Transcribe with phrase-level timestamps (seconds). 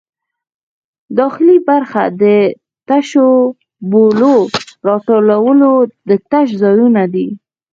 [1.19, 2.23] داخلي برخه د
[2.87, 3.27] تشو
[3.91, 4.53] بولو د
[4.89, 5.71] راټولولو
[6.31, 7.27] تش ځایونه دي.